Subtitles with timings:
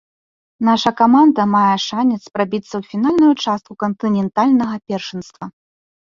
[0.67, 5.45] Наша каманда мае шанец прабіцца ў фінальную частку кантынентальнага першынства.